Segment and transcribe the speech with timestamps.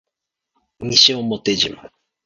[0.79, 1.91] 西表島